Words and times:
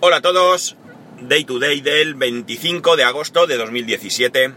Hola 0.00 0.18
a 0.18 0.22
todos, 0.22 0.76
Day 1.22 1.42
to 1.42 1.58
Day 1.58 1.80
del 1.80 2.14
25 2.14 2.94
de 2.96 3.02
agosto 3.02 3.48
de 3.48 3.56
2017. 3.56 4.54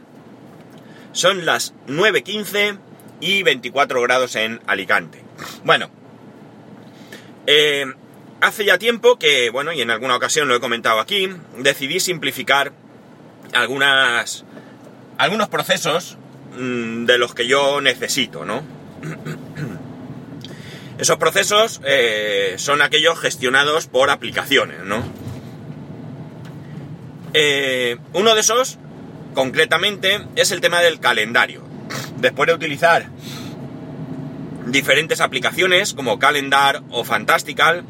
Son 1.14 1.48
las 1.48 1.74
9.15 1.88 2.78
y 3.21 3.42
24 3.42 4.04
grados 4.04 4.35
en 4.35 4.62
Alicante. 4.67 5.24
Bueno, 5.64 5.90
eh, 7.48 7.85
hace 8.39 8.66
ya 8.66 8.77
tiempo 8.77 9.18
que, 9.18 9.50
bueno, 9.50 9.73
y 9.73 9.82
en 9.82 9.89
alguna 9.89 10.16
ocasión 10.16 10.48
lo 10.48 10.55
he 10.55 10.59
comentado 10.59 11.00
aquí, 11.00 11.27
decidí 11.58 12.00
simplificar 12.00 12.73
algunas, 13.52 14.46
algunos 15.18 15.50
procesos 15.50 16.20
mmm, 16.55 17.05
de 17.05 17.18
los 17.18 17.34
que 17.34 17.48
yo 17.48 17.82
necesito, 17.82 18.46
¿no? 18.46 18.62
Esos 21.00 21.18
procesos 21.18 21.82
eh, 21.84 22.54
son 22.58 22.84
aquellos 22.84 23.20
gestionados 23.20 23.88
por 23.88 24.12
aplicaciones, 24.12 24.84
¿no? 24.84 25.04
Eh, 27.34 27.98
uno 28.13 28.35
de 28.35 28.41
esos, 28.41 28.77
concretamente, 29.34 30.20
es 30.35 30.52
el 30.52 30.62
tema 30.62 30.81
del 30.81 30.99
calendario. 30.99 31.63
Después 32.17 32.48
de 32.48 32.53
utilizar 32.53 33.09
diferentes 34.67 35.22
aplicaciones 35.22 35.94
como 35.94 36.20
Calendar 36.20 36.81
o 36.89 37.03
Fantastical, 37.03 37.84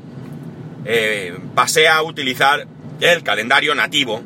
eh, 0.85 1.38
pasé 1.55 1.88
a 1.88 2.02
utilizar 2.02 2.68
el 2.99 3.23
calendario 3.23 3.76
nativo 3.76 4.22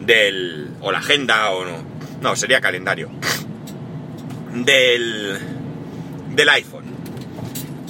del. 0.00 0.70
o 0.80 0.92
la 0.92 0.98
agenda, 0.98 1.50
o 1.50 1.64
no. 1.64 1.84
No, 2.20 2.36
sería 2.36 2.60
calendario. 2.60 3.10
Del. 4.52 5.38
del 6.34 6.48
iPhone. 6.48 6.84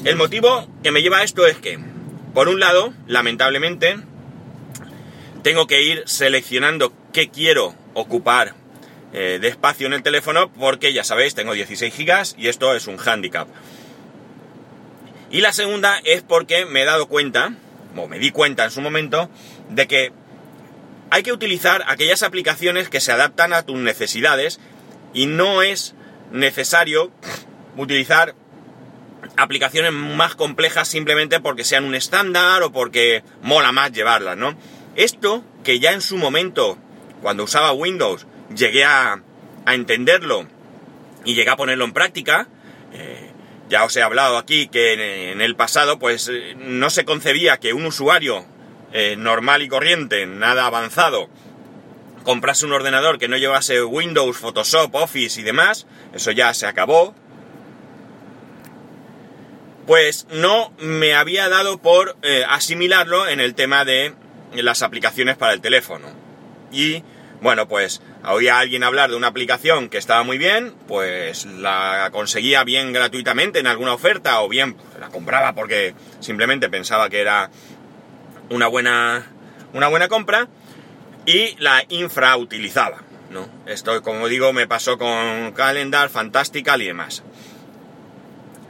El 0.04 0.16
motivo 0.16 0.66
que 0.82 0.92
me 0.92 1.02
lleva 1.02 1.18
a 1.18 1.24
esto 1.24 1.46
es 1.46 1.58
que, 1.58 1.78
por 2.32 2.48
un 2.48 2.58
lado, 2.58 2.94
lamentablemente, 3.06 3.98
tengo 5.42 5.66
que 5.66 5.82
ir 5.82 6.02
seleccionando 6.06 6.92
qué 7.12 7.28
quiero 7.30 7.74
ocupar 7.94 8.54
eh, 9.12 9.38
de 9.40 9.48
espacio 9.48 9.86
en 9.86 9.92
el 9.92 10.02
teléfono 10.02 10.52
porque 10.52 10.92
ya 10.92 11.04
sabéis, 11.04 11.34
tengo 11.34 11.52
16 11.52 11.92
gigas 11.92 12.34
y 12.38 12.48
esto 12.48 12.74
es 12.74 12.86
un 12.86 12.98
handicap. 12.98 13.48
Y 15.30 15.40
la 15.40 15.52
segunda 15.52 16.00
es 16.04 16.22
porque 16.22 16.66
me 16.66 16.82
he 16.82 16.84
dado 16.84 17.06
cuenta, 17.06 17.54
o 17.96 18.08
me 18.08 18.18
di 18.18 18.30
cuenta 18.30 18.64
en 18.64 18.70
su 18.70 18.80
momento, 18.80 19.30
de 19.68 19.86
que 19.86 20.12
hay 21.10 21.22
que 21.22 21.32
utilizar 21.32 21.84
aquellas 21.88 22.22
aplicaciones 22.22 22.88
que 22.88 23.00
se 23.00 23.12
adaptan 23.12 23.52
a 23.52 23.62
tus 23.62 23.78
necesidades 23.78 24.60
y 25.12 25.26
no 25.26 25.62
es 25.62 25.94
necesario 26.32 27.10
utilizar 27.76 28.34
aplicaciones 29.36 29.92
más 29.92 30.34
complejas 30.34 30.88
simplemente 30.88 31.40
porque 31.40 31.64
sean 31.64 31.84
un 31.84 31.94
estándar 31.94 32.62
o 32.62 32.72
porque 32.72 33.22
mola 33.42 33.72
más 33.72 33.92
llevarlas, 33.92 34.36
¿no? 34.36 34.56
Esto, 34.96 35.44
que 35.62 35.78
ya 35.78 35.92
en 35.92 36.00
su 36.00 36.16
momento, 36.16 36.76
cuando 37.22 37.44
usaba 37.44 37.72
Windows, 37.72 38.26
llegué 38.54 38.84
a, 38.84 39.22
entenderlo 39.66 40.48
y 41.24 41.34
llegué 41.34 41.50
a 41.50 41.56
ponerlo 41.56 41.84
en 41.84 41.92
práctica, 41.92 42.48
eh, 42.92 43.30
ya 43.68 43.84
os 43.84 43.94
he 43.96 44.02
hablado 44.02 44.36
aquí 44.36 44.66
que 44.66 45.30
en, 45.30 45.40
el 45.40 45.54
pasado 45.54 45.98
pues 45.98 46.28
eh, 46.28 46.56
no 46.56 46.90
se 46.90 47.04
concebía 47.04 47.58
que 47.58 47.72
un 47.72 47.86
usuario 47.86 48.44
eh, 48.92 49.14
normal 49.16 49.62
y 49.62 49.68
corriente, 49.68 50.26
nada 50.26 50.66
avanzado, 50.66 51.28
comprase 52.24 52.66
un 52.66 52.72
ordenador 52.72 53.18
que 53.18 53.28
no 53.28 53.36
llevase 53.36 53.84
Windows, 53.84 54.38
Photoshop, 54.38 54.92
Office 54.96 55.40
y 55.40 55.44
demás, 55.44 55.86
eso 56.14 56.32
ya 56.32 56.52
se 56.52 56.66
acabó, 56.66 57.14
pues 59.86 60.26
no 60.32 60.72
me 60.78 61.14
había 61.14 61.48
dado 61.48 61.78
por 61.78 62.16
asimilarlo 62.48 63.28
en 63.28 63.40
el 63.40 63.54
tema 63.54 63.84
de 63.84 64.14
las 64.54 64.82
aplicaciones 64.82 65.36
para 65.36 65.52
el 65.52 65.60
teléfono. 65.60 66.08
Y 66.72 67.02
bueno, 67.40 67.68
pues 67.68 68.02
oía 68.24 68.58
alguien 68.58 68.84
hablar 68.84 69.10
de 69.10 69.16
una 69.16 69.28
aplicación 69.28 69.88
que 69.88 69.98
estaba 69.98 70.22
muy 70.22 70.38
bien, 70.38 70.74
pues 70.86 71.46
la 71.46 72.10
conseguía 72.12 72.64
bien 72.64 72.92
gratuitamente 72.92 73.58
en 73.58 73.66
alguna 73.66 73.94
oferta 73.94 74.42
o 74.42 74.48
bien 74.48 74.76
la 74.98 75.08
compraba 75.08 75.54
porque 75.54 75.94
simplemente 76.20 76.68
pensaba 76.68 77.08
que 77.08 77.20
era 77.20 77.50
una 78.50 78.66
buena, 78.66 79.26
una 79.72 79.88
buena 79.88 80.08
compra 80.08 80.48
y 81.24 81.56
la 81.58 81.82
infrautilizaba. 81.88 83.02
¿no? 83.30 83.48
Esto, 83.66 84.02
como 84.02 84.28
digo, 84.28 84.52
me 84.52 84.66
pasó 84.66 84.98
con 84.98 85.52
Calendar, 85.52 86.10
Fantastical 86.10 86.82
y 86.82 86.86
demás. 86.86 87.22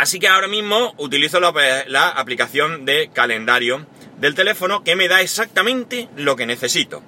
Así 0.00 0.18
que 0.18 0.28
ahora 0.28 0.48
mismo 0.48 0.94
utilizo 0.96 1.40
la, 1.40 2.08
aplicación 2.08 2.86
de 2.86 3.10
calendario 3.12 3.86
del 4.20 4.34
teléfono 4.34 4.84
que 4.84 4.96
me 4.96 5.08
da 5.08 5.22
exactamente 5.22 6.08
lo 6.16 6.36
que 6.36 6.46
necesito. 6.46 7.02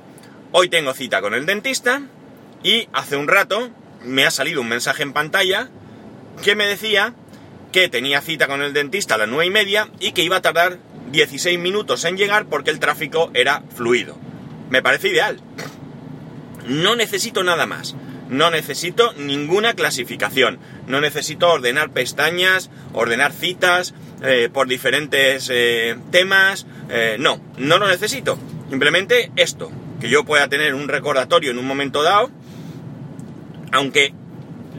Hoy 0.51 0.69
tengo 0.69 0.95
cita 0.95 1.21
con 1.21 1.35
el 1.35 1.47
dentista 1.47 2.03
y 2.63 2.89
hace 2.93 3.17
un 3.17 3.29
rato 3.29 3.71
me 4.05 4.25
ha 4.25 4.31
salido 4.31 4.61
un 4.61 4.69
mensaje 4.69 5.03
en 5.03 5.13
pantalla 5.13 5.69
que 6.43 6.57
me 6.57 6.67
decía 6.67 7.15
que 7.71 7.89
tenía 7.89 8.21
cita 8.21 8.47
con 8.47 8.63
el 8.63 8.73
dentista 8.73 9.15
a 9.15 9.19
las 9.19 9.29
9 9.29 9.47
y 9.47 9.51
media 9.51 9.89
y 10.01 10.13
que 10.13 10.23
iba 10.23 10.37
a 10.37 10.43
tardar 10.43 10.79
16 11.11 11.59
minutos 11.59 12.05
en 12.05 12.17
llegar 12.17 12.47
porque 12.47 12.71
el 12.71 12.81
tráfico 12.81 13.31
era 13.35 13.63
fluido. 13.75 14.17
Me 14.71 14.83
parece 14.83 15.09
ideal. 15.09 15.41
No 16.67 16.97
necesito 16.97 17.45
nada 17.45 17.67
más. 17.67 17.95
No 18.33 18.51
necesito 18.51 19.13
ninguna 19.13 19.75
clasificación. 19.75 20.59
No 20.87 21.03
necesito 21.03 21.51
ordenar 21.51 21.91
pestañas, 21.91 22.71
ordenar 22.95 23.31
citas 23.31 23.93
eh, 24.23 24.49
por 24.51 24.69
diferentes 24.69 25.51
eh, 25.53 25.97
temas. 26.11 26.67
Eh, 26.89 27.17
no, 27.21 27.39
no 27.59 27.79
lo 27.79 27.87
necesito. 27.87 28.39
Simplemente 28.71 29.31
esto. 29.37 29.71
Que 30.01 30.09
yo 30.09 30.25
pueda 30.25 30.49
tener 30.49 30.75
un 30.75 30.89
recordatorio 30.89 31.51
en 31.51 31.59
un 31.59 31.67
momento 31.67 32.03
dado. 32.03 32.31
Aunque, 33.71 34.15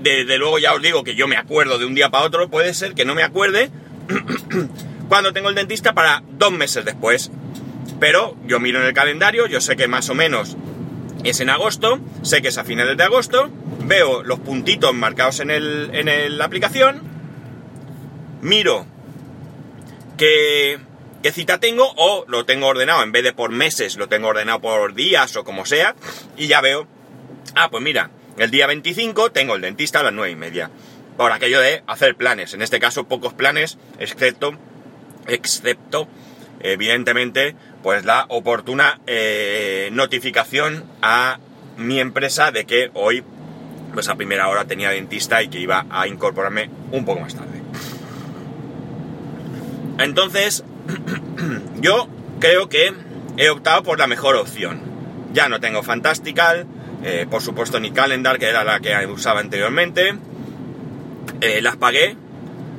desde 0.01 0.39
luego 0.39 0.57
ya 0.57 0.73
os 0.73 0.81
digo 0.81 1.03
que 1.03 1.13
yo 1.13 1.27
me 1.27 1.37
acuerdo 1.37 1.77
de 1.77 1.85
un 1.85 1.93
día 1.93 2.09
para 2.09 2.25
otro. 2.25 2.49
Puede 2.49 2.73
ser 2.73 2.95
que 2.95 3.05
no 3.05 3.13
me 3.13 3.21
acuerde 3.21 3.69
cuando 5.09 5.31
tengo 5.31 5.49
el 5.49 5.55
dentista 5.55 5.93
para 5.93 6.23
dos 6.27 6.51
meses 6.51 6.85
después. 6.85 7.29
Pero 7.99 8.35
yo 8.47 8.59
miro 8.59 8.81
en 8.81 8.87
el 8.87 8.93
calendario, 8.93 9.45
yo 9.45 9.61
sé 9.61 9.75
que 9.75 9.87
más 9.87 10.09
o 10.09 10.15
menos 10.15 10.57
es 11.23 11.39
en 11.39 11.50
agosto, 11.50 12.00
sé 12.22 12.41
que 12.41 12.50
es 12.50 12.57
a 12.57 12.63
finales 12.63 12.97
de 12.97 13.03
agosto, 13.03 13.50
veo 13.85 14.23
los 14.23 14.39
puntitos 14.39 14.94
marcados 14.94 15.39
en, 15.39 15.51
el, 15.51 15.89
en 15.94 16.07
el, 16.07 16.38
la 16.38 16.45
aplicación, 16.45 17.01
miro 18.41 18.85
qué, 20.17 20.79
cita 21.31 21.59
tengo 21.59 21.91
o 21.95 22.25
lo 22.28 22.45
tengo 22.45 22.67
ordenado, 22.67 23.03
en 23.03 23.12
vez 23.12 23.23
de 23.23 23.33
por 23.33 23.51
meses, 23.51 23.95
lo 23.95 24.09
tengo 24.09 24.28
ordenado 24.28 24.59
por 24.59 24.94
días 24.94 25.35
o 25.38 25.44
como 25.44 25.66
sea, 25.66 25.95
y 26.38 26.47
ya 26.47 26.62
veo, 26.62 26.88
ah, 27.56 27.69
pues 27.72 27.81
mira, 27.81 28.12
el 28.38 28.51
día 28.51 28.67
25 28.67 29.31
tengo 29.31 29.56
el 29.56 29.62
dentista 29.62 30.01
a 30.01 30.03
las 30.03 30.13
9 30.13 30.31
y 30.31 30.35
media, 30.35 30.69
por 31.16 31.31
aquello 31.31 31.62
de 31.62 31.83
hacer 31.88 32.16
planes, 32.16 32.53
en 32.53 32.62
este 32.62 32.79
caso 32.79 33.07
pocos 33.07 33.33
planes, 33.33 33.78
excepto, 34.00 34.57
excepto, 35.28 36.09
evidentemente, 36.59 37.56
pues 37.83 38.05
la 38.05 38.25
oportuna 38.29 39.01
eh, 39.05 39.89
notificación 39.91 40.85
a 41.01 41.38
mi 41.77 41.99
empresa 41.99 42.51
de 42.51 42.66
que 42.66 42.89
hoy, 42.94 43.23
pues 43.94 44.07
a 44.07 44.16
primera 44.16 44.47
hora 44.47 44.66
tenía 44.66 44.89
dentista 44.89 45.44
y 45.44 45.49
que 45.49 45.59
iba 45.59 45.85
a 45.89 46.07
incorporarme 46.07 46.69
un 46.91 47.03
poco 47.03 47.19
más 47.19 47.35
tarde. 47.35 47.61
Entonces, 49.99 50.63
yo 51.81 52.07
creo 52.39 52.69
que 52.69 52.94
he 53.38 53.49
optado 53.49 53.83
por 53.83 54.00
la 54.00 54.07
mejor 54.07 54.38
opción. 54.38 54.81
Ya 55.33 55.50
no 55.50 55.59
tengo 55.59 55.83
Fantastical, 55.83 56.65
eh, 57.03 57.27
por 57.29 57.41
supuesto 57.41 57.79
ni 57.81 57.91
Calendar, 57.91 58.39
que 58.39 58.47
era 58.47 58.63
la 58.63 58.79
que 58.79 58.95
usaba 59.07 59.41
anteriormente. 59.41 60.15
Eh, 61.41 61.61
las 61.61 61.75
pagué. 61.75 62.15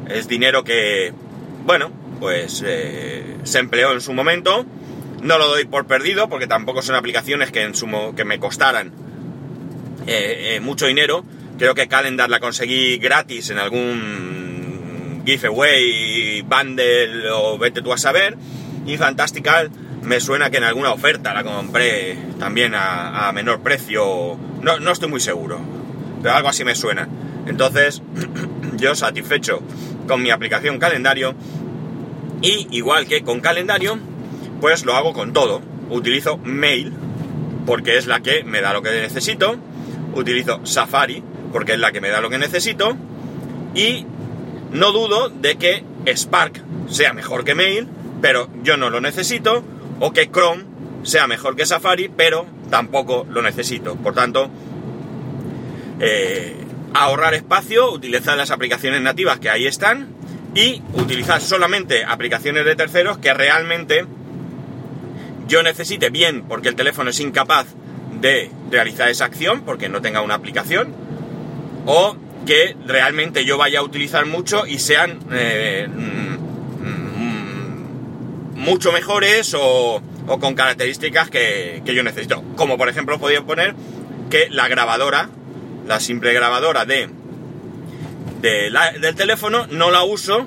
Es 0.09 0.29
dinero 0.29 0.65
que, 0.65 1.13
bueno, 1.65 1.91
pues 2.21 2.59
se 2.59 3.59
empleó 3.59 3.93
en 3.93 4.01
su 4.01 4.13
momento. 4.13 4.67
No 5.25 5.39
lo 5.39 5.49
doy 5.49 5.65
por 5.65 5.87
perdido 5.87 6.29
porque 6.29 6.47
tampoco 6.47 6.83
son 6.83 6.97
aplicaciones 6.97 7.51
que, 7.51 7.63
en 7.63 7.75
sumo, 7.75 8.15
que 8.15 8.27
me 8.27 8.39
costaran 8.39 8.93
eh, 10.07 10.57
eh, 10.57 10.61
mucho 10.61 10.85
dinero. 10.87 11.25
Creo 11.59 11.75
que 11.75 11.89
Calendar 11.89 12.29
la 12.29 12.41
conseguí 12.41 12.99
gratis 12.99 13.49
en 13.49 13.59
algún 13.59 15.23
giveaway, 15.25 16.43
bundle 16.43 17.31
o 17.31 17.57
vete 17.57 17.81
tú 17.81 17.95
a 17.95 17.97
saber. 17.97 18.37
Y 18.85 18.99
Fantastical 18.99 19.71
me 20.03 20.21
suena 20.21 20.51
que 20.51 20.59
en 20.59 20.65
alguna 20.65 20.93
oferta 20.93 21.33
la 21.33 21.43
compré 21.43 22.19
también 22.39 22.75
a, 22.75 23.27
a 23.27 23.33
menor 23.33 23.63
precio. 23.63 24.39
No, 24.61 24.79
no 24.79 24.91
estoy 24.91 25.09
muy 25.09 25.21
seguro, 25.21 25.59
pero 26.23 26.35
algo 26.35 26.51
así 26.51 26.65
me 26.65 26.75
suena. 26.75 27.09
Entonces, 27.47 28.03
yo 28.77 28.95
satisfecho 28.95 29.63
con 30.07 30.23
mi 30.23 30.31
aplicación 30.31 30.79
calendario 30.79 31.35
y 32.43 32.69
igual 32.73 33.07
que 33.07 33.23
con 33.23 33.41
calendario, 33.41 33.99
pues 34.65 34.87
lo 34.87 34.95
hago 34.95 35.13
con 35.13 35.35
todo. 35.35 35.61
Utilizo 35.91 36.39
Mail, 36.39 36.91
porque 37.67 37.99
es 37.99 38.07
la 38.07 38.21
que 38.21 38.45
me 38.45 38.63
da 38.63 38.73
lo 38.73 38.81
que 38.81 38.93
necesito. 38.93 39.57
Utilizo 40.15 40.65
Safari, 40.65 41.23
porque 41.53 41.75
es 41.75 41.79
la 41.79 41.93
que 41.93 42.01
me 42.01 42.09
da 42.09 42.23
lo 42.23 42.31
que 42.31 42.39
necesito. 42.39 42.97
Y 43.75 44.07
no 44.73 44.91
dudo 44.93 45.29
de 45.29 45.57
que 45.57 45.85
Spark 46.07 46.63
sea 46.89 47.13
mejor 47.13 47.45
que 47.45 47.55
Mail, 47.55 47.89
pero 48.23 48.49
yo 48.63 48.79
no 48.79 48.89
lo 48.89 49.03
necesito. 49.03 49.63
O 50.01 50.15
que 50.15 50.31
Chrome 50.31 50.65
sea 51.03 51.27
mejor 51.27 51.57
que 51.57 51.67
Safari, 51.67 52.09
pero 52.09 52.47
tampoco 52.71 53.27
lo 53.29 53.43
necesito. 53.43 53.97
Por 53.97 54.15
tanto, 54.15 54.49
eh, 56.01 56.57
ahorrar 56.95 57.35
espacio, 57.35 57.93
utilizar 57.93 58.39
las 58.39 58.51
aplicaciones 58.51 59.03
nativas 59.03 59.41
que 59.41 59.51
ahí 59.51 59.67
están 59.67 60.09
y 60.55 60.81
utilizar 60.95 61.43
solamente 61.43 62.03
aplicaciones 62.03 62.65
de 62.65 62.77
terceros 62.77 63.19
que 63.19 63.35
realmente 63.35 64.07
yo 65.47 65.63
necesite 65.63 66.11
bien 66.11 66.45
porque 66.49 66.69
el 66.69 66.77
teléfono 66.77 67.11
es 67.11 67.21
incapaz 67.21 67.67
de 68.21 68.51
realizar 68.71 69.09
esa 69.09 69.25
acción 69.27 69.63
porque 69.63 69.89
no 69.89 70.01
tenga 70.01 70.21
una 70.21 70.35
aplicación 70.35 70.95
o 71.87 72.17
que 72.47 72.77
realmente 72.87 73.45
yo 73.45 73.59
vaya 73.59 73.81
a 73.81 73.83
utilizar 73.83 74.27
mucho 74.27 74.67
y 74.67 74.79
sean 74.79 75.19
eh, 75.33 75.89
mm, 75.89 76.35
mm, 78.57 78.59
mucho 78.59 78.93
mejores 78.93 79.55
o, 79.59 80.03
con 80.27 80.55
características 80.55 81.29
que, 81.31 81.83
yo 81.85 82.03
necesito. 82.03 82.43
Como 82.57 82.79
por 82.79 82.89
ejemplo 82.89 83.19
podría 83.19 83.43
poner 83.43 83.75
que 84.31 84.49
la 84.51 84.69
grabadora, 84.69 85.29
la 85.87 86.01
simple 86.01 86.33
grabadora 86.33 86.87
de, 86.87 87.11
del 88.41 89.15
teléfono, 89.15 89.67
no 89.67 89.91
la 89.91 90.03
uso 90.03 90.47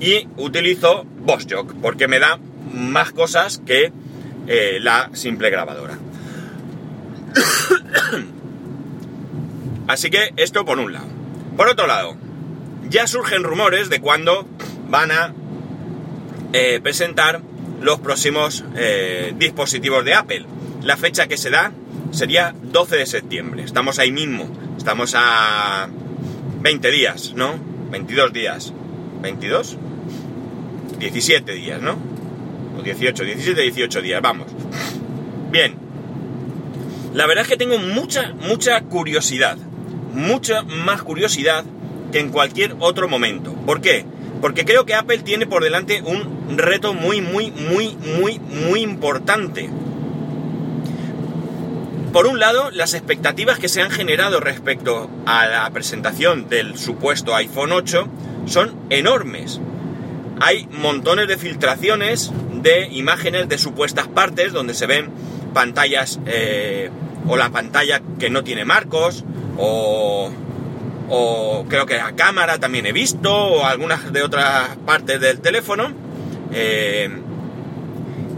y 0.00 0.28
utilizo 0.36 1.04
VoxJock 1.20 1.74
porque 1.80 2.06
me 2.08 2.18
da 2.18 2.38
más 2.72 3.12
cosas 3.12 3.60
que 3.64 3.92
eh, 4.46 4.78
la 4.80 5.10
simple 5.12 5.50
grabadora. 5.50 5.98
Así 9.88 10.10
que 10.10 10.32
esto 10.36 10.64
por 10.64 10.78
un 10.78 10.92
lado. 10.92 11.06
Por 11.56 11.68
otro 11.68 11.86
lado, 11.86 12.16
ya 12.88 13.06
surgen 13.06 13.44
rumores 13.44 13.88
de 13.88 14.00
cuándo 14.00 14.46
van 14.88 15.10
a 15.10 15.32
eh, 16.52 16.80
presentar 16.82 17.40
los 17.80 18.00
próximos 18.00 18.64
eh, 18.76 19.32
dispositivos 19.36 20.04
de 20.04 20.14
Apple. 20.14 20.46
La 20.82 20.96
fecha 20.96 21.26
que 21.26 21.36
se 21.36 21.50
da 21.50 21.72
sería 22.10 22.54
12 22.62 22.96
de 22.96 23.06
septiembre. 23.06 23.62
Estamos 23.62 23.98
ahí 23.98 24.12
mismo. 24.12 24.50
Estamos 24.76 25.14
a 25.16 25.88
20 26.60 26.90
días, 26.90 27.32
¿no? 27.34 27.58
22 27.90 28.32
días. 28.32 28.72
¿22? 29.22 29.76
17 30.98 31.52
días, 31.52 31.80
¿no? 31.80 32.15
O 32.86 32.94
18, 32.94 33.24
17, 33.24 33.62
18 33.62 34.02
días, 34.02 34.22
vamos. 34.22 34.46
Bien. 35.50 35.74
La 37.14 37.26
verdad 37.26 37.42
es 37.42 37.48
que 37.48 37.56
tengo 37.56 37.78
mucha, 37.78 38.34
mucha 38.34 38.80
curiosidad 38.82 39.58
mucha 40.16 40.62
más 40.62 41.02
curiosidad 41.02 41.64
que 42.10 42.18
en 42.18 42.30
cualquier 42.30 42.74
otro 42.80 43.08
momento. 43.08 43.52
¿Por 43.52 43.80
qué? 43.80 44.04
Porque 44.40 44.64
creo 44.64 44.86
que 44.86 44.94
Apple 44.94 45.18
tiene 45.18 45.46
por 45.46 45.62
delante 45.62 46.02
un 46.02 46.56
reto 46.56 46.94
muy, 46.94 47.20
muy, 47.20 47.50
muy, 47.50 47.96
muy, 48.18 48.38
muy 48.38 48.80
importante. 48.80 49.70
Por 52.12 52.26
un 52.26 52.38
lado, 52.38 52.70
las 52.70 52.94
expectativas 52.94 53.58
que 53.58 53.68
se 53.68 53.82
han 53.82 53.90
generado 53.90 54.40
respecto 54.40 55.10
a 55.26 55.46
la 55.46 55.70
presentación 55.70 56.48
del 56.48 56.78
supuesto 56.78 57.34
iPhone 57.34 57.72
8 57.72 58.08
son 58.46 58.74
enormes. 58.88 59.60
Hay 60.40 60.66
montones 60.70 61.28
de 61.28 61.36
filtraciones 61.36 62.30
de 62.62 62.88
imágenes 62.90 63.48
de 63.48 63.58
supuestas 63.58 64.08
partes 64.08 64.52
donde 64.52 64.74
se 64.74 64.86
ven 64.86 65.10
pantallas 65.54 66.20
eh, 66.26 66.90
o 67.28 67.36
la 67.36 67.50
pantalla 67.50 68.00
que 68.18 68.30
no 68.30 68.44
tiene 68.44 68.64
marcos, 68.64 69.24
o, 69.58 70.32
creo 71.68 71.86
que 71.86 71.96
la 71.96 72.12
cámara 72.14 72.58
también 72.58 72.86
he 72.86 72.92
visto, 72.92 73.32
o 73.32 73.64
algunas 73.64 74.12
de 74.12 74.22
otras 74.22 74.76
partes 74.84 75.20
del 75.20 75.40
teléfono. 75.40 75.92
Eh, 76.52 77.08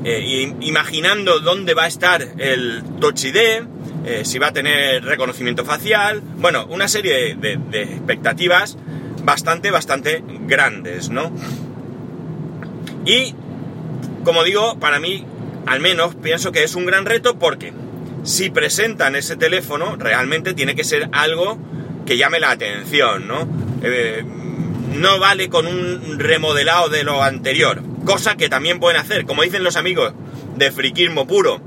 eh, 0.05 0.55
imaginando 0.61 1.41
dónde 1.41 1.75
va 1.75 1.85
a 1.85 1.87
estar 1.89 2.23
el 2.39 2.83
Touch 3.01 3.25
ID, 3.25 3.37
eh, 4.07 4.25
si 4.25 4.39
va 4.39 4.49
a 4.49 4.53
tener 4.53 5.05
reconocimiento 5.05 5.65
facial, 5.65 6.23
bueno, 6.39 6.67
una 6.71 6.89
serie 6.89 7.35
de, 7.35 7.59
de, 7.59 7.83
expectativas 7.83 8.79
bastante, 9.25 9.71
bastante 9.71 10.23
grandes, 10.47 11.11
¿no? 11.11 11.33
Y, 13.05 13.35
como 14.29 14.45
digo, 14.45 14.79
para 14.79 15.01
mí, 15.01 15.25
al 15.65 15.81
menos, 15.81 16.15
pienso 16.15 16.53
que 16.53 16.63
es 16.63 16.75
un 16.75 16.85
gran 16.85 17.07
reto 17.07 17.39
porque 17.39 17.73
si 18.25 18.51
presentan 18.51 19.17
ese 19.17 19.37
teléfono, 19.37 19.97
realmente 19.97 20.53
tiene 20.53 20.75
que 20.77 20.85
ser 20.85 21.09
algo 21.13 21.57
que 22.05 22.19
llame 22.19 22.39
la 22.39 22.51
atención, 22.51 23.27
¿no? 23.27 23.49
Eh, 23.83 24.23
no 24.93 25.19
vale 25.19 25.49
con 25.49 25.67
un 25.67 26.19
remodelado 26.19 26.91
de 26.91 27.05
lo 27.05 27.23
anterior, 27.23 27.81
cosa 28.05 28.37
que 28.37 28.51
también 28.51 28.81
pueden 28.81 29.01
hacer, 29.01 29.25
como 29.25 29.45
dicen 29.45 29.65
los 29.65 29.77
amigos 29.77 30.13
de 30.57 30.73
friquismo 30.73 31.27
puro. 31.27 31.63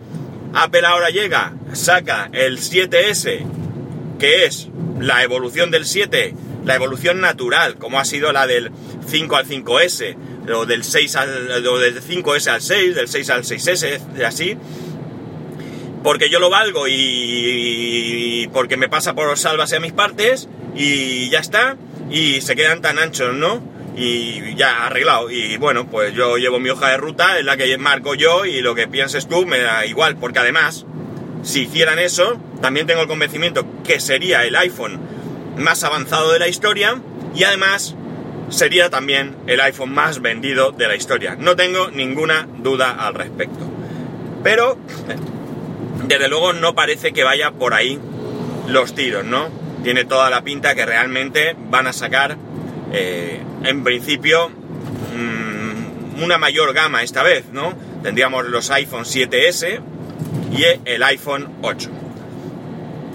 Apple 0.54 0.86
ahora 0.86 1.10
llega, 1.10 1.54
saca 1.74 2.30
el 2.32 2.60
7S, 2.60 3.44
que 4.20 4.46
es 4.46 4.70
la 5.00 5.24
evolución 5.24 5.72
del 5.72 5.88
7, 5.88 6.36
la 6.66 6.76
evolución 6.76 7.22
natural, 7.22 7.78
como 7.78 8.00
ha 8.00 8.06
sido 8.06 8.32
la 8.32 8.48
del 8.48 8.72
5 9.08 9.36
al 9.36 9.48
5S, 9.48 10.16
o 10.54 10.66
del 10.66 10.84
6 10.84 11.16
al, 11.16 11.68
o 11.68 11.80
del 11.80 12.02
5S 12.02 12.48
al 12.48 12.62
6, 12.62 12.96
del 12.96 13.08
6 13.08 13.30
al 13.30 13.44
6S, 13.44 14.24
así, 14.26 14.58
porque 16.04 16.30
yo 16.30 16.40
lo 16.40 16.50
valgo 16.50 16.86
y, 16.88 18.50
porque 18.54 18.78
me 18.78 18.90
pasa 18.90 19.14
por 19.14 19.38
salvas 19.38 19.74
a 19.74 19.80
mis 19.80 19.94
partes 19.94 20.50
y 20.76 21.30
ya 21.30 21.40
está, 21.40 21.78
y 22.10 22.42
se 22.42 22.56
quedan 22.56 22.82
tan 22.82 23.00
anchos, 23.00 23.36
¿no? 23.36 23.62
Y 23.96 24.56
ya 24.56 24.86
arreglado. 24.86 25.30
Y 25.30 25.58
bueno, 25.58 25.88
pues 25.90 26.14
yo 26.14 26.38
llevo 26.38 26.60
mi 26.60 26.70
hoja 26.70 26.90
de 26.90 26.98
ruta, 26.98 27.40
en 27.40 27.46
la 27.46 27.58
que 27.58 27.78
marco 27.78 28.16
yo 28.16 28.46
y 28.46 28.62
lo 28.62 28.74
que 28.74 28.88
pienses 28.88 29.28
tú 29.28 29.46
me 29.46 29.60
da 29.60 29.86
igual, 29.86 30.18
porque 30.18 30.40
además, 30.40 30.86
si 31.44 31.64
hicieran 31.64 32.00
eso, 32.00 32.40
también 32.62 32.88
tengo 32.88 33.02
el 33.02 33.08
convencimiento 33.08 33.66
que 33.84 34.00
sería 34.00 34.46
el 34.46 34.56
iPhone 34.56 35.11
más 35.62 35.84
avanzado 35.84 36.32
de 36.34 36.40
la 36.40 36.48
historia 36.48 37.02
y 37.36 37.44
además 37.44 37.96
sería 38.50 38.90
también 38.90 39.36
el 39.48 39.62
iPhone 39.62 39.94
más 39.94 40.22
vendido 40.22 40.72
de 40.72 40.88
la 40.88 40.96
historia. 40.96 41.36
No 41.40 41.56
tengo 41.56 41.90
ninguna 41.90 42.48
duda 42.58 42.92
al 42.92 43.14
respecto. 43.14 43.60
Pero 44.44 44.78
desde 46.08 46.28
luego 46.28 46.54
no 46.54 46.76
parece 46.76 47.14
que 47.14 47.24
vaya 47.24 47.52
por 47.52 47.74
ahí 47.74 48.00
los 48.68 48.94
tiros, 48.94 49.24
¿no? 49.24 49.50
Tiene 49.84 50.06
toda 50.06 50.30
la 50.30 50.44
pinta 50.44 50.76
que 50.76 50.86
realmente 50.86 51.56
van 51.70 51.88
a 51.88 51.94
sacar, 51.94 52.38
eh, 52.92 53.42
en 53.64 53.84
principio, 53.84 54.50
mm, 54.50 56.24
una 56.24 56.38
mayor 56.38 56.74
gama 56.74 57.04
esta 57.04 57.24
vez, 57.24 57.46
¿no? 57.52 57.74
Tendríamos 58.04 58.46
los 58.48 58.70
iPhone 58.72 59.06
7S 59.06 59.80
y 60.52 60.66
el 60.86 61.04
iPhone 61.04 61.50
8. 61.62 62.01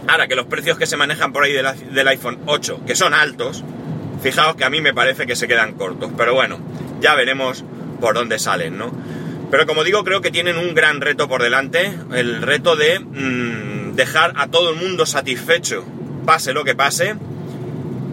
Ahora, 0.09 0.29
que 0.29 0.37
los 0.37 0.47
precios 0.47 0.79
que 0.79 0.87
se 0.87 0.97
manejan 0.97 1.33
por 1.33 1.43
ahí 1.43 1.53
del 1.53 2.09
iPhone 2.09 2.39
8, 2.47 2.83
que 2.87 2.95
son 2.95 3.13
altos, 3.13 3.65
fijaos 4.23 4.57
que 4.57 4.65
a 4.65 4.71
mí 4.71 4.81
me 4.81 4.95
parece 4.95 5.27
que 5.27 5.37
se 5.37 5.49
quedan 5.49 5.75
cortos, 5.75 6.11
pero 6.17 6.35
bueno, 6.35 6.59
ya 7.01 7.15
veremos 7.15 7.65
por 8.01 8.15
dónde 8.15 8.39
salen, 8.39 8.79
¿no? 8.79 8.93
Pero 9.51 9.67
como 9.67 9.85
digo, 9.85 10.05
creo 10.05 10.21
que 10.21 10.31
tienen 10.31 10.57
un 10.59 10.75
gran 10.75 11.01
reto 11.01 11.29
por 11.29 11.43
delante, 11.43 11.93
el 12.15 12.43
reto 12.43 12.77
de 12.77 13.01
mm, 13.01 13.95
dejar 13.95 14.33
a 14.37 14.49
todo 14.49 14.71
el 14.71 14.77
mundo 14.77 15.07
satisfecho, 15.07 15.85
pase 16.25 16.53
lo 16.53 16.65
que 16.65 16.75
pase. 16.75 17.17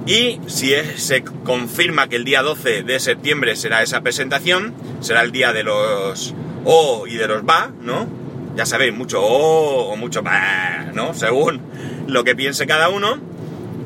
Y 0.06 0.40
si 0.48 0.74
se 0.98 1.24
confirma 1.24 2.10
que 2.10 2.18
el 2.18 2.26
día 2.26 2.42
12 2.42 2.84
de 2.84 3.00
septiembre 3.00 3.56
será 3.56 3.82
esa 3.82 4.02
presentación, 4.02 4.74
será 5.00 5.22
el 5.22 5.32
día 5.32 5.54
de 5.54 5.64
los 5.64 6.34
O 6.66 7.08
y 7.08 7.16
de 7.16 7.28
los 7.28 7.44
BA, 7.44 7.72
¿no? 7.82 8.23
Ya 8.56 8.66
sabéis, 8.66 8.94
mucho 8.94 9.22
O 9.22 9.92
o 9.92 9.96
mucho 9.96 10.22
BA, 10.22 10.92
¿no? 10.94 11.14
Según 11.14 11.62
lo 12.08 12.24
que 12.24 12.36
piense 12.36 12.68
cada 12.68 12.90
uno. 12.90 13.20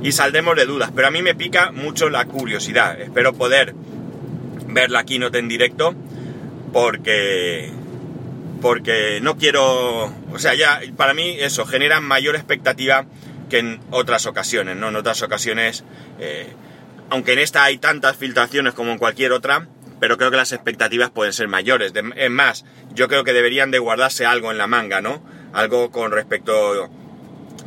Y 0.03 0.11
saldremos 0.11 0.55
de 0.55 0.65
dudas. 0.65 0.91
Pero 0.95 1.07
a 1.07 1.11
mí 1.11 1.21
me 1.21 1.35
pica 1.35 1.71
mucho 1.71 2.09
la 2.09 2.25
curiosidad. 2.25 2.99
Espero 2.99 3.33
poder 3.33 3.73
ver 4.67 4.91
la 4.91 5.03
keynote 5.05 5.39
en 5.39 5.47
directo 5.47 5.95
porque 6.71 7.71
porque 8.61 9.19
no 9.21 9.37
quiero, 9.37 10.05
o 10.05 10.39
sea, 10.39 10.55
ya 10.55 10.81
para 10.95 11.13
mí 11.13 11.37
eso 11.39 11.65
genera 11.65 12.01
mayor 12.01 12.35
expectativa 12.35 13.05
que 13.49 13.59
en 13.59 13.79
otras 13.91 14.25
ocasiones, 14.25 14.75
¿no? 14.75 14.89
En 14.89 14.95
otras 14.95 15.21
ocasiones, 15.21 15.83
eh, 16.19 16.47
aunque 17.09 17.33
en 17.33 17.39
esta 17.39 17.63
hay 17.63 17.77
tantas 17.77 18.17
filtraciones 18.17 18.73
como 18.73 18.91
en 18.91 18.97
cualquier 18.97 19.31
otra, 19.31 19.67
pero 19.99 20.17
creo 20.17 20.31
que 20.31 20.37
las 20.37 20.51
expectativas 20.51 21.09
pueden 21.09 21.33
ser 21.33 21.47
mayores. 21.47 21.93
es 22.15 22.31
más, 22.31 22.65
yo 22.93 23.07
creo 23.07 23.23
que 23.23 23.33
deberían 23.33 23.71
de 23.71 23.79
guardarse 23.79 24.25
algo 24.25 24.51
en 24.51 24.57
la 24.57 24.67
manga, 24.67 25.01
¿no? 25.01 25.21
Algo 25.53 25.91
con 25.91 26.11
respecto 26.11 26.89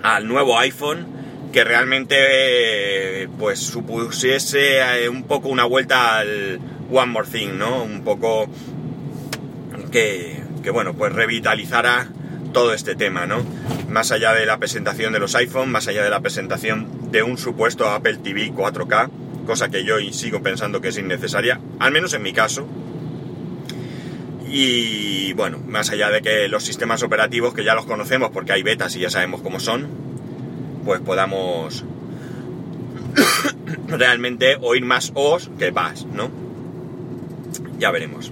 al 0.03 0.29
nuevo 0.29 0.59
iPhone 0.59 1.07
que 1.53 1.65
realmente 1.65 3.29
pues 3.39 3.59
supusiese 3.59 4.79
eh, 4.79 5.09
un 5.09 5.25
poco 5.25 5.49
una 5.49 5.65
vuelta 5.65 6.19
al 6.19 6.61
One 6.93 7.13
More 7.13 7.29
Thing, 7.29 7.59
¿no? 7.59 7.83
Un 7.83 8.05
poco 8.05 8.49
que, 9.91 10.43
bueno, 10.73 10.95
pues 10.95 11.13
revitalizara 11.13 12.09
todo 12.53 12.73
este 12.73 12.95
tema, 12.95 13.27
¿no? 13.27 13.45
Más 13.89 14.13
allá 14.13 14.33
de 14.33 14.47
la 14.47 14.59
presentación 14.59 15.13
de 15.13 15.19
los 15.19 15.35
iPhone, 15.35 15.71
más 15.71 15.89
allá 15.89 16.03
de 16.03 16.11
la 16.11 16.21
presentación 16.21 17.11
de 17.11 17.23
un 17.23 17.39
supuesto 17.39 17.89
Apple 17.89 18.19
TV 18.19 18.53
4K, 18.53 19.11
cosa 19.51 19.69
que 19.69 19.83
yo 19.83 19.99
sigo 20.13 20.45
pensando 20.45 20.81
que 20.81 20.91
es 20.91 20.99
innecesaria, 20.99 21.61
al 21.81 21.91
menos 21.91 22.15
en 22.15 22.23
mi 22.23 22.33
caso. 22.33 22.69
Y 24.49 25.33
bueno, 25.33 25.59
más 25.67 25.91
allá 25.91 26.09
de 26.09 26.23
que 26.23 26.47
los 26.47 26.63
sistemas 26.63 27.03
operativos, 27.03 27.53
que 27.53 27.65
ya 27.65 27.75
los 27.75 27.85
conocemos 27.85 28.31
porque 28.31 28.53
hay 28.53 28.63
betas 28.63 28.95
y 28.95 29.01
ya 29.01 29.11
sabemos 29.11 29.43
cómo 29.43 29.59
son, 29.59 29.89
pues 30.85 31.01
podamos 31.01 31.85
realmente 33.89 34.57
oír 34.61 34.85
más 34.85 35.11
os 35.17 35.51
que 35.59 35.73
vas, 35.73 36.05
¿no? 36.05 36.31
Ya 37.81 37.91
veremos. 37.91 38.31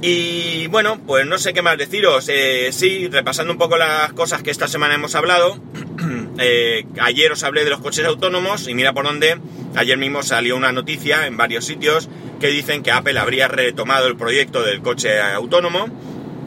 Y 0.00 0.68
bueno, 0.68 1.00
pues 1.04 1.26
no 1.26 1.38
sé 1.38 1.52
qué 1.52 1.62
más 1.62 1.76
deciros. 1.76 2.28
Eh, 2.28 2.68
sí, 2.70 3.08
repasando 3.08 3.52
un 3.52 3.58
poco 3.58 3.76
las 3.76 4.12
cosas 4.12 4.44
que 4.44 4.52
esta 4.52 4.68
semana 4.68 4.94
hemos 4.94 5.16
hablado. 5.16 5.58
Eh, 6.40 6.86
ayer 7.00 7.32
os 7.32 7.42
hablé 7.42 7.64
de 7.64 7.70
los 7.70 7.80
coches 7.80 8.06
autónomos 8.06 8.68
y 8.68 8.74
mira 8.74 8.92
por 8.92 9.04
dónde. 9.04 9.38
Ayer 9.78 9.96
mismo 9.96 10.24
salió 10.24 10.56
una 10.56 10.72
noticia 10.72 11.28
en 11.28 11.36
varios 11.36 11.64
sitios 11.64 12.08
que 12.40 12.48
dicen 12.48 12.82
que 12.82 12.90
Apple 12.90 13.16
habría 13.16 13.46
retomado 13.46 14.08
el 14.08 14.16
proyecto 14.16 14.64
del 14.64 14.82
coche 14.82 15.20
autónomo. 15.20 15.86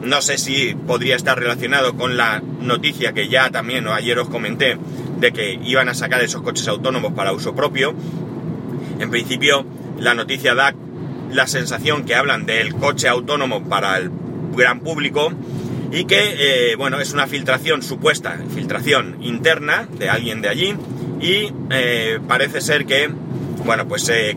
No 0.02 0.20
sé 0.20 0.36
si 0.36 0.74
podría 0.74 1.16
estar 1.16 1.38
relacionado 1.38 1.96
con 1.96 2.18
la 2.18 2.42
noticia 2.60 3.14
que 3.14 3.28
ya 3.28 3.48
también 3.48 3.88
ayer 3.88 4.18
os 4.18 4.28
comenté 4.28 4.76
de 5.18 5.32
que 5.32 5.58
iban 5.64 5.88
a 5.88 5.94
sacar 5.94 6.20
esos 6.20 6.42
coches 6.42 6.68
autónomos 6.68 7.14
para 7.14 7.32
uso 7.32 7.54
propio. 7.54 7.94
En 9.00 9.10
principio, 9.10 9.64
la 9.98 10.12
noticia 10.12 10.54
da 10.54 10.74
la 11.30 11.46
sensación 11.46 12.04
que 12.04 12.14
hablan 12.14 12.44
del 12.44 12.74
coche 12.74 13.08
autónomo 13.08 13.66
para 13.66 13.96
el 13.96 14.10
gran 14.54 14.80
público 14.80 15.32
y 15.90 16.04
que, 16.04 16.72
eh, 16.72 16.76
bueno, 16.76 17.00
es 17.00 17.14
una 17.14 17.26
filtración 17.26 17.82
supuesta, 17.82 18.38
filtración 18.54 19.16
interna 19.22 19.88
de 19.90 20.10
alguien 20.10 20.42
de 20.42 20.50
allí 20.50 20.76
y 21.22 21.52
eh, 21.70 22.18
parece 22.26 22.60
ser 22.60 22.84
que, 22.84 23.08
bueno, 23.64 23.86
pues 23.86 24.10
eh, 24.10 24.36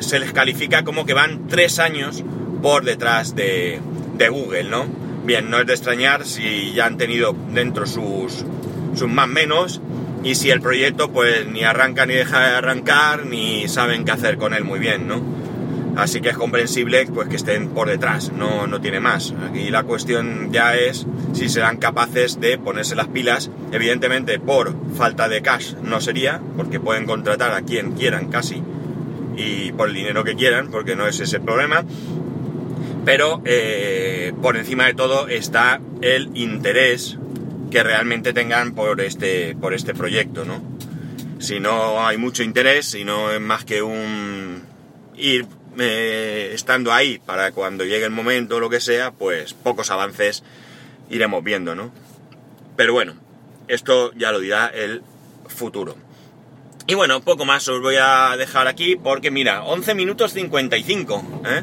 se 0.00 0.18
les 0.18 0.32
califica 0.32 0.82
como 0.82 1.06
que 1.06 1.14
van 1.14 1.46
tres 1.46 1.78
años 1.78 2.22
por 2.60 2.84
detrás 2.84 3.34
de, 3.36 3.80
de, 4.18 4.28
Google, 4.28 4.64
¿no? 4.64 4.86
Bien, 5.24 5.48
no 5.48 5.60
es 5.60 5.66
de 5.66 5.72
extrañar 5.72 6.26
si 6.26 6.72
ya 6.74 6.86
han 6.86 6.98
tenido 6.98 7.34
dentro 7.52 7.86
sus, 7.86 8.44
sus 8.94 9.08
más 9.08 9.28
menos 9.28 9.80
y 10.24 10.34
si 10.34 10.50
el 10.50 10.60
proyecto 10.60 11.12
pues 11.12 11.46
ni 11.46 11.62
arranca 11.62 12.06
ni 12.06 12.14
deja 12.14 12.40
de 12.40 12.56
arrancar 12.56 13.26
ni 13.26 13.68
saben 13.68 14.04
qué 14.04 14.10
hacer 14.10 14.38
con 14.38 14.54
él 14.54 14.64
muy 14.64 14.80
bien, 14.80 15.06
¿no? 15.06 15.22
Así 15.96 16.20
que 16.20 16.30
es 16.30 16.36
comprensible 16.36 17.06
pues, 17.06 17.28
que 17.28 17.36
estén 17.36 17.68
por 17.68 17.88
detrás, 17.88 18.32
no, 18.32 18.66
no 18.66 18.80
tiene 18.80 19.00
más. 19.00 19.34
Aquí 19.48 19.70
la 19.70 19.82
cuestión 19.82 20.50
ya 20.50 20.74
es 20.74 21.06
si 21.34 21.48
serán 21.48 21.76
capaces 21.76 22.40
de 22.40 22.56
ponerse 22.58 22.94
las 22.94 23.08
pilas. 23.08 23.50
Evidentemente 23.72 24.38
por 24.38 24.74
falta 24.94 25.28
de 25.28 25.42
cash 25.42 25.74
no 25.82 26.00
sería, 26.00 26.40
porque 26.56 26.80
pueden 26.80 27.04
contratar 27.04 27.52
a 27.52 27.62
quien 27.62 27.92
quieran 27.92 28.28
casi 28.28 28.62
y 29.36 29.72
por 29.72 29.88
el 29.88 29.94
dinero 29.94 30.24
que 30.24 30.34
quieran, 30.34 30.70
porque 30.70 30.96
no 30.96 31.06
es 31.06 31.20
ese 31.20 31.36
el 31.36 31.42
problema. 31.42 31.84
Pero 33.04 33.42
eh, 33.44 34.32
por 34.40 34.56
encima 34.56 34.86
de 34.86 34.94
todo 34.94 35.28
está 35.28 35.80
el 36.00 36.30
interés 36.34 37.18
que 37.70 37.82
realmente 37.82 38.32
tengan 38.32 38.72
por 38.74 39.00
este, 39.00 39.56
por 39.60 39.74
este 39.74 39.94
proyecto, 39.94 40.44
¿no? 40.44 40.62
Si 41.38 41.58
no 41.58 42.06
hay 42.06 42.18
mucho 42.18 42.42
interés, 42.42 42.86
si 42.86 43.04
no 43.04 43.32
es 43.32 43.40
más 43.40 43.64
que 43.64 43.82
un 43.82 44.62
ir 45.16 45.46
eh, 45.78 46.50
estando 46.54 46.92
ahí 46.92 47.18
para 47.18 47.52
cuando 47.52 47.84
llegue 47.84 48.04
el 48.04 48.10
momento 48.10 48.56
o 48.56 48.60
lo 48.60 48.70
que 48.70 48.80
sea, 48.80 49.10
pues 49.12 49.54
pocos 49.54 49.90
avances 49.90 50.42
iremos 51.10 51.42
viendo, 51.42 51.74
¿no? 51.74 51.92
Pero 52.76 52.92
bueno, 52.92 53.14
esto 53.68 54.12
ya 54.14 54.32
lo 54.32 54.40
dirá 54.40 54.66
el 54.66 55.02
futuro. 55.46 55.96
Y 56.86 56.94
bueno, 56.94 57.20
poco 57.20 57.44
más 57.44 57.68
os 57.68 57.80
voy 57.80 57.96
a 58.00 58.36
dejar 58.36 58.66
aquí 58.66 58.96
porque 58.96 59.30
mira, 59.30 59.62
11 59.62 59.94
minutos 59.94 60.32
55. 60.32 61.42
¿eh? 61.46 61.62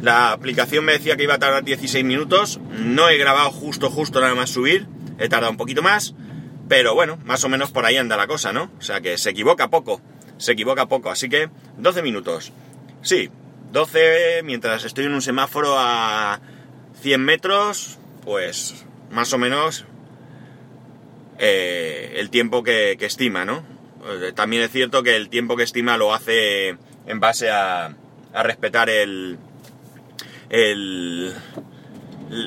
La 0.00 0.32
aplicación 0.32 0.84
me 0.84 0.92
decía 0.92 1.16
que 1.16 1.24
iba 1.24 1.34
a 1.34 1.38
tardar 1.38 1.64
16 1.64 2.04
minutos. 2.04 2.60
No 2.70 3.08
he 3.08 3.18
grabado 3.18 3.50
justo, 3.50 3.90
justo 3.90 4.20
nada 4.20 4.34
más 4.34 4.50
subir. 4.50 4.86
He 5.18 5.28
tardado 5.28 5.50
un 5.50 5.56
poquito 5.56 5.82
más. 5.82 6.14
Pero 6.68 6.94
bueno, 6.94 7.18
más 7.24 7.42
o 7.44 7.48
menos 7.48 7.72
por 7.72 7.84
ahí 7.84 7.96
anda 7.96 8.16
la 8.16 8.26
cosa, 8.26 8.52
¿no? 8.52 8.70
O 8.78 8.82
sea 8.82 9.00
que 9.00 9.18
se 9.18 9.30
equivoca 9.30 9.70
poco. 9.70 10.00
Se 10.38 10.52
equivoca 10.52 10.86
poco. 10.86 11.10
Así 11.10 11.28
que 11.28 11.50
12 11.78 12.02
minutos. 12.02 12.52
Sí, 13.04 13.30
12 13.72 14.42
mientras 14.44 14.84
estoy 14.84 15.04
en 15.04 15.14
un 15.14 15.22
semáforo 15.22 15.76
a 15.78 16.40
100 17.02 17.20
metros, 17.24 17.98
pues 18.24 18.86
más 19.10 19.32
o 19.32 19.38
menos 19.38 19.84
eh, 21.38 22.14
el 22.16 22.30
tiempo 22.30 22.62
que, 22.62 22.96
estima, 22.98 23.44
¿no? 23.44 23.62
Eh, 24.06 24.32
también 24.34 24.62
es 24.62 24.72
cierto 24.72 25.02
que 25.02 25.14
el 25.14 25.28
tiempo 25.28 25.54
que 25.54 25.62
estima 25.62 25.96
lo 25.96 26.14
hace 26.14 26.76
en 27.06 27.20
base 27.20 27.50
a, 27.50 27.94
a 28.32 28.42
respetar 28.42 28.90
el 28.90 29.38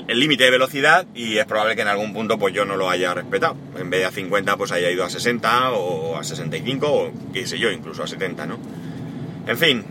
el 0.07 0.19
límite 0.19 0.43
de 0.45 0.51
velocidad 0.51 1.05
y 1.13 1.37
es 1.37 1.45
probable 1.45 1.75
que 1.75 1.81
en 1.81 1.87
algún 1.87 2.13
punto 2.13 2.37
pues 2.37 2.53
yo 2.53 2.65
no 2.65 2.75
lo 2.75 2.89
haya 2.89 3.13
respetado. 3.13 3.55
En 3.77 3.89
vez 3.89 4.01
de 4.01 4.05
a 4.05 4.11
50 4.11 4.57
pues 4.57 4.71
haya 4.71 4.89
ido 4.89 5.03
a 5.03 5.09
60 5.09 5.71
o 5.71 6.17
a 6.17 6.23
65 6.23 6.87
o 6.87 7.11
qué 7.33 7.45
sé 7.45 7.59
yo, 7.59 7.71
incluso 7.71 8.03
a 8.03 8.07
70, 8.07 8.45
¿no? 8.45 8.57
En 9.45 9.57
fin, 9.57 9.85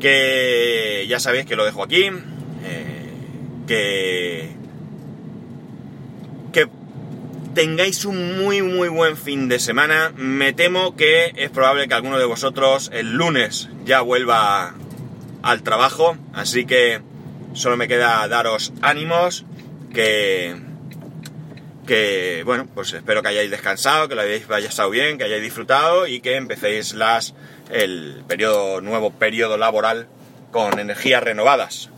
que 0.00 1.06
ya 1.08 1.20
sabéis 1.20 1.46
que 1.46 1.56
lo 1.56 1.64
dejo 1.64 1.82
aquí, 1.82 2.04
eh, 2.64 3.10
que, 3.66 4.50
que 6.52 6.68
tengáis 7.54 8.04
un 8.04 8.38
muy 8.38 8.62
muy 8.62 8.88
buen 8.88 9.16
fin 9.16 9.48
de 9.48 9.58
semana. 9.58 10.12
Me 10.16 10.52
temo 10.52 10.96
que 10.96 11.32
es 11.36 11.50
probable 11.50 11.88
que 11.88 11.94
alguno 11.94 12.18
de 12.18 12.24
vosotros 12.24 12.90
el 12.92 13.12
lunes 13.12 13.68
ya 13.84 14.00
vuelva 14.00 14.74
al 15.42 15.62
trabajo, 15.62 16.16
así 16.32 16.64
que 16.64 17.00
solo 17.52 17.76
me 17.76 17.88
queda 17.88 18.26
daros 18.28 18.72
ánimos, 18.82 19.44
que, 19.92 20.56
que 21.86 22.42
bueno, 22.44 22.66
pues 22.74 22.92
espero 22.92 23.22
que 23.22 23.28
hayáis 23.28 23.50
descansado, 23.50 24.08
que 24.08 24.14
lo 24.14 24.22
hayáis 24.22 24.44
pasado 24.44 24.90
bien, 24.90 25.18
que 25.18 25.24
hayáis 25.24 25.42
disfrutado 25.42 26.06
y 26.06 26.20
que 26.20 26.36
empecéis 26.36 26.94
las 26.94 27.34
el 27.74 28.22
periodo, 28.26 28.80
nuevo 28.80 29.10
periodo 29.10 29.56
laboral 29.58 30.08
con 30.50 30.78
energías 30.78 31.22
renovadas. 31.22 31.90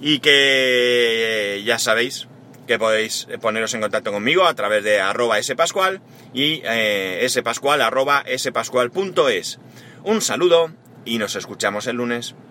Y 0.00 0.20
que 0.20 1.62
ya 1.64 1.78
sabéis 1.78 2.28
que 2.66 2.78
podéis 2.78 3.26
poneros 3.40 3.74
en 3.74 3.80
contacto 3.80 4.12
conmigo 4.12 4.46
a 4.46 4.54
través 4.54 4.84
de 4.84 5.00
arroba 5.00 5.42
spascual 5.42 6.00
y 6.32 6.62
eh, 6.64 7.26
spascual 7.28 7.82
arroba 7.82 8.24
spascual.es. 8.36 9.58
Un 10.04 10.20
saludo 10.22 10.70
y 11.04 11.18
nos 11.18 11.34
escuchamos 11.34 11.86
el 11.88 11.96
lunes. 11.96 12.34